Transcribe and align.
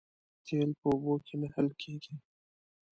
تیل 0.45 0.69
په 0.79 0.85
اوبو 0.91 1.13
کې 1.25 1.35
نه 1.41 1.47
حل 1.53 1.69
کېږي 1.81 2.13